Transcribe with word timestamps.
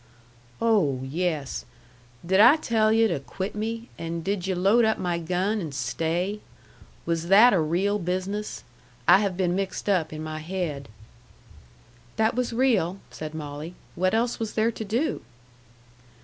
"Oh, 0.59 1.01
yes. 1.03 1.63
Did 2.25 2.39
I 2.39 2.55
tell 2.55 2.91
yu' 2.91 3.07
to 3.07 3.19
quit 3.19 3.53
me, 3.53 3.89
and 3.99 4.23
did 4.23 4.47
yu' 4.47 4.55
load 4.55 4.83
up 4.83 4.97
my 4.97 5.19
gun 5.19 5.61
and 5.61 5.75
stay? 5.75 6.39
Was 7.05 7.27
that 7.27 7.53
a 7.53 7.59
real 7.61 7.99
business? 7.99 8.63
I 9.07 9.19
have 9.19 9.37
been 9.37 9.53
mixed 9.55 9.87
up 9.87 10.11
in 10.11 10.23
my 10.23 10.39
haid." 10.39 10.89
"That 12.15 12.33
was 12.33 12.51
real," 12.51 12.97
said 13.11 13.35
Molly. 13.35 13.75
"What 13.93 14.15
else 14.15 14.39
was 14.39 14.53
there 14.53 14.71
to 14.71 14.83
do?" 14.83 15.21